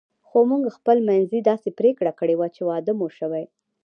[0.27, 3.43] خو موږ خپل منځي داسې پرېکړه کړې وه چې واده مو شوی.